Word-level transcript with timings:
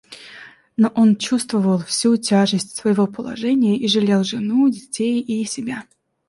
Но 0.77 0.87
он 0.95 1.15
чувствовал 1.15 1.77
всю 1.83 2.17
тяжесть 2.17 2.75
своего 2.75 3.05
положения 3.05 3.77
и 3.77 3.87
жалел 3.87 4.23
жену, 4.23 4.67
детей 4.67 5.21
и 5.21 5.45
себя. 5.45 5.83